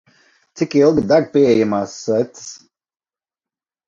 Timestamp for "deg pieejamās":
1.11-1.91